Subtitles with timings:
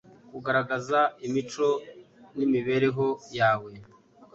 [0.31, 0.99] kugaragaza
[1.33, 1.69] mico
[2.37, 3.07] n’imibereho
[3.37, 3.71] yawe.